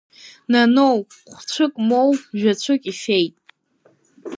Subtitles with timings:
[0.51, 0.97] Наноу
[1.33, 2.09] хә-цәык моу
[2.39, 3.35] жәа-цәык ифеит.